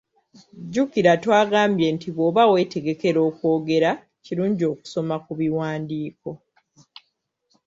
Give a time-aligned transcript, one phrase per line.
[0.65, 3.91] Jjukira twagambye nti bw’oba weetegekera okwogera
[4.23, 6.29] kirungi okusoma ku biwandiiko.